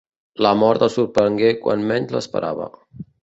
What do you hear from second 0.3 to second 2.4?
La mort el sorprengué quan menys